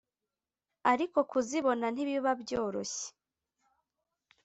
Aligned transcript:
ariko 0.91 1.17
kuzibona 1.31 1.85
ntibiba 1.93 2.31
byoroshye 2.41 3.07